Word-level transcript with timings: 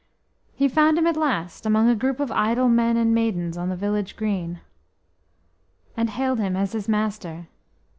He 0.55 0.67
found 0.67 0.97
him 0.97 1.05
at 1.05 1.15
last 1.15 1.63
among 1.63 1.87
a 1.87 1.95
group 1.95 2.19
of 2.19 2.31
idle 2.31 2.67
men 2.67 2.97
and 2.97 3.13
maidens 3.13 3.55
on 3.55 3.69
the 3.69 3.75
village 3.75 4.15
green, 4.15 4.59
and 5.95 6.09
hailed 6.09 6.39
him 6.39 6.55
as 6.57 6.71
his 6.71 6.89
master. 6.89 7.45